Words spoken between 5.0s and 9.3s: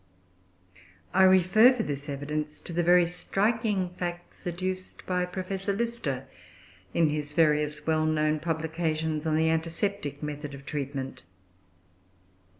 by Professor Lister in his various well known publications